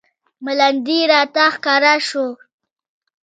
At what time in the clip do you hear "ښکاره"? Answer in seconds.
1.55-1.93